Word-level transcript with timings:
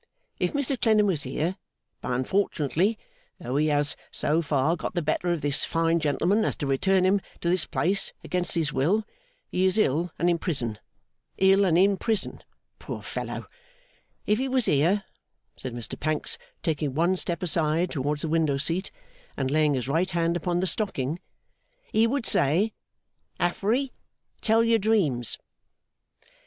If 0.39 0.53
Mr 0.53 0.81
Clennam 0.81 1.05
was 1.05 1.21
here 1.21 1.57
but 2.01 2.13
unfortunately, 2.13 2.97
though 3.39 3.55
he 3.57 3.67
has 3.67 3.95
so 4.09 4.41
far 4.41 4.75
got 4.75 4.95
the 4.95 5.01
better 5.03 5.27
of 5.31 5.41
this 5.41 5.63
fine 5.63 5.99
gentleman 5.99 6.43
as 6.43 6.55
to 6.55 6.65
return 6.65 7.03
him 7.05 7.21
to 7.41 7.49
this 7.51 7.67
place 7.67 8.11
against 8.23 8.55
his 8.55 8.73
will, 8.73 9.05
he 9.51 9.63
is 9.67 9.77
ill 9.77 10.09
and 10.17 10.27
in 10.27 10.39
prison 10.39 10.79
ill 11.37 11.65
and 11.65 11.77
in 11.77 11.97
prison, 11.97 12.41
poor 12.79 13.03
fellow 13.03 13.45
if 14.25 14.39
he 14.39 14.47
was 14.47 14.65
here,' 14.65 15.03
said 15.55 15.75
Mr 15.75 15.99
Pancks, 15.99 16.39
taking 16.63 16.95
one 16.95 17.15
step 17.15 17.43
aside 17.43 17.91
towards 17.91 18.23
the 18.23 18.27
window 18.27 18.57
seat, 18.57 18.89
and 19.37 19.51
laying 19.51 19.75
his 19.75 19.87
right 19.87 20.09
hand 20.09 20.35
upon 20.35 20.61
the 20.61 20.65
stocking; 20.65 21.19
'he 21.93 22.07
would 22.07 22.25
say, 22.25 22.73
"Affery, 23.39 23.91
tell 24.41 24.63
your 24.63 24.79
dreams!" 24.79 25.37